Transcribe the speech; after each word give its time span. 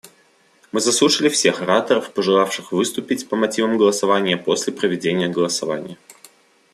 Мы 0.71 0.79
заслушали 0.79 1.29
всех 1.29 1.61
ораторов, 1.61 2.11
пожелавших 2.11 2.71
выступить 2.71 3.29
по 3.29 3.35
мотивам 3.35 3.77
голосования 3.77 4.35
после 4.35 4.73
проведения 4.73 5.27
голосования. 5.29 5.99